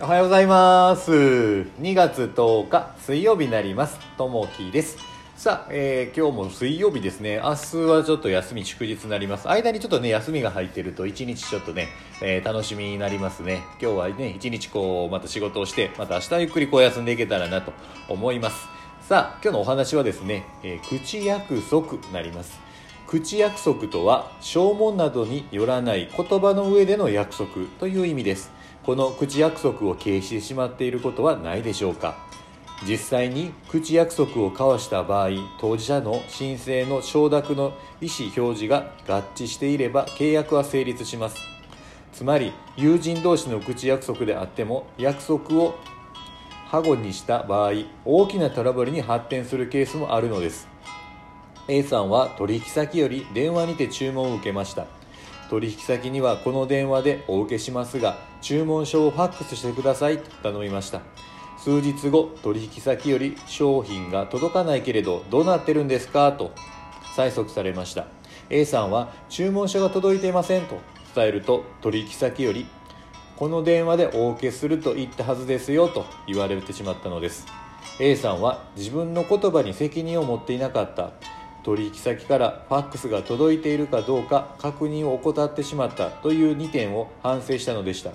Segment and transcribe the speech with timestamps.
[0.00, 1.10] おはようございます。
[1.10, 3.98] 2月10日水曜日になります。
[4.16, 4.96] ともきです。
[5.36, 7.40] さあ、えー、今日も水曜日ですね。
[7.42, 9.48] 明日はちょっと休み祝日になります。
[9.48, 11.88] 間にちょっとね休みが入ってると1日ちょっとね、
[12.22, 13.64] えー、楽しみになりますね。
[13.82, 17.72] 今日はね1日こうまた仕事をしてまた明日ゆっくりこう休んでいけたらなと
[18.08, 18.68] 思います。
[19.00, 22.60] さあ今日のお話はですね、えー、口約束になります。
[23.08, 28.56] 口約束とは証文などによらない言葉の上での約束という意味です。
[28.88, 32.16] この口約束を軽視してしまっていることはないでしょうか？
[32.88, 35.28] 実際に口約束を交わした場合
[35.60, 41.36] 当事者の申請の承諾の意思表示が合致していれば契約は成立します。
[42.14, 45.74] つまり友人同士の口約束であっても約束を
[46.68, 47.72] 反語にした場合
[48.06, 50.66] 大きなトラブルに発展するケースもあるのです。
[51.68, 54.86] A さんは取引先より電話にて注文を受けました。
[55.50, 61.00] 取引先にはこの電話でお受けしますが注文書をファックスしてくださいと頼みました。
[61.58, 66.30] 数日後取引先より商品が届かないけれどどうなってるんですか？
[66.32, 66.52] と
[67.16, 68.06] 催促されました。
[68.48, 70.78] A さんは注文書が届いていませんと
[71.14, 72.66] 伝えると取引先より
[73.36, 77.46] この電話でお受けすると言ったはずですよと言われてしまったのです。
[78.00, 81.12] A さんは自分の言葉に責任を持っていなかった。
[81.68, 88.12] 取引先からファックスが届いているかどうか確認を怠ってしまったという2点を反省したのでした。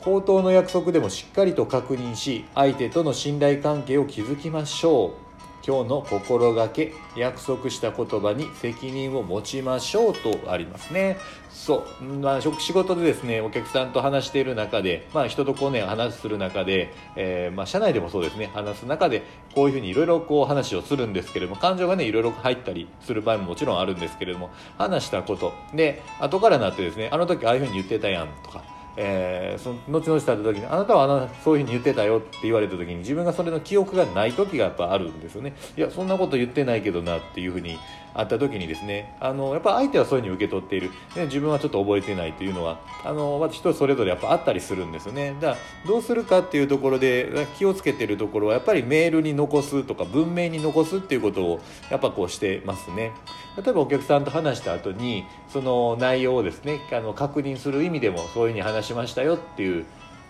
[0.00, 5.27] 口頭の約束でもしっかりと確認し相手との信頼関係を築きましょう。
[5.68, 11.18] 今日の心がけ約束した言葉に責任を持ちましょうとありますね。
[11.50, 19.22] そう、まあ、仕事でですねお客さんと話している中で、まあ、人とこうね話する中で、えー、まあ、社内でもそうですね話す中で
[19.54, 25.52] こういうふうにいろいろこう話をするんですけれども感情がねいろいろ入ったりする場合ももちろんあるんですけれども話したこと。
[25.74, 28.62] で後からなってですねあの時ああいうふうに言ってたやんとか
[29.00, 35.54] えー、その後々した時にあなたはあのそういうふうに言ってたよって言われた時に自分がそれの記憶がない時がやっぱあるんですよね。
[35.76, 37.78] いやそんなこと言ってないけどなっていうふうに
[38.14, 45.36] あった時にですねあのやっぱ相手はそういうふうに受け取っている、ね、自分はちょっと覚えてないというのはあの、まあ、人それぞれやっぱあったりするんですよね。
[45.40, 45.56] だから
[45.86, 53.12] どうするかっていうところで気をつけてるところはやっぱりメールに残すとか文明に残すっていうことをやっぱこうしてますね。
[53.56, 59.84] 例えばお客さんと話した後にその内容をですねあの確認する意味でもそういうふうに話しましたよっていう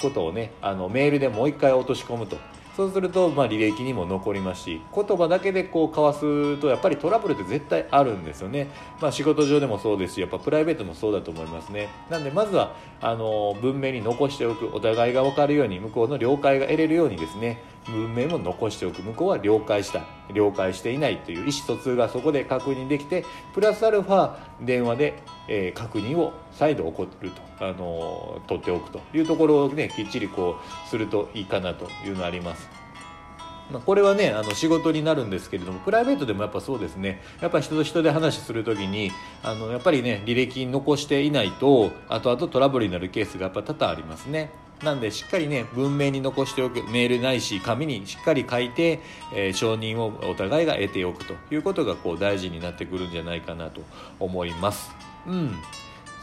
[0.00, 2.36] ことをねあのメールでもう一回落とし込むと。
[2.76, 8.68] そうすると、まあ、履歴にも残りますし言葉だけでこう交わすとやっぱりトラブルって絶対あるんですよね、
[9.00, 11.88] まあ、仕事上でもそうですしやっぱプライベートもそうだと思いますね。
[12.08, 30.56] なんでまずはあの文明に残しておくお互いが分かるように向こうの了解が得れるようにですね文面も残しておく向こうは了解した了解していないという意思疎通がそこで確認できてプラスアルファ電話で、えー、確認を再度起こると、あのー、取っておくというところをねきっちりこ
[30.86, 32.82] うするといいかなというのあります。
[33.72, 39.10] まこれはねあの仕事になるんですけれどもプライベートでもやっぱそうですねやっぱ人と人で話する時に
[39.42, 44.50] あのやっぱりね履歴に残していないと後々トラブルになるケースがやっぱ多々ありますね。
[44.82, 49.00] なんでしっかりね文明に残しておくメールないし紙にしっかり書いて、
[49.34, 53.82] えー、承認をお互いが得ておくということがこう大事になってくるんじゃないかなと
[54.18, 54.90] 思います。
[55.26, 55.54] うん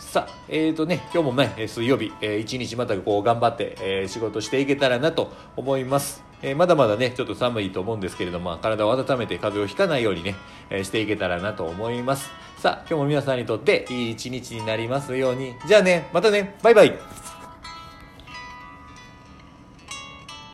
[0.10, 6.24] さあ、えーとね、今日もね、水曜日、えー、一日またこう頑張って、えー、仕事していけたらなと思います。
[6.42, 10.36] えー、まだまだね、ちょっと寒いと思うんですけれども、体を温めて風邪をひかないようにね、
[10.72, 12.32] えー、していけたらなと思います。
[12.58, 15.54] さあ、今日も皆さんにとっていい一日になりますように。
[15.68, 17.29] じゃあね、またね、バイバイ